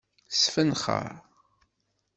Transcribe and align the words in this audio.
Sfenxeṛ. 0.39 1.07